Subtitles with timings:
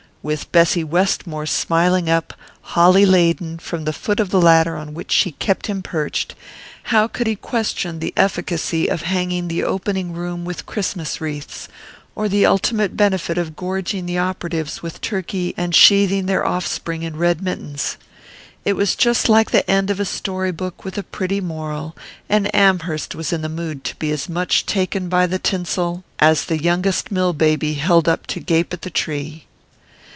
[0.23, 5.11] With Bessy Westmore smiling up, holly laden, from the foot of the ladder on which
[5.11, 6.35] she kept him perched,
[6.93, 11.67] how could he question the efficacy of hanging the opening room with Christmas wreaths,
[12.13, 17.15] or the ultimate benefit of gorging the operatives with turkey and sheathing their offspring in
[17.15, 17.97] red mittens?
[18.63, 21.97] It was just like the end of a story book with a pretty moral,
[22.29, 26.45] and Amherst was in the mood to be as much taken by the tinsel as
[26.45, 29.45] the youngest mill baby held up to gape at the tree.